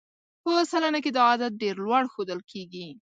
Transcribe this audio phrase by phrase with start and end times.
[0.43, 2.87] په سلنه کې دا عدد ډېر لوړ ښودل کېږي.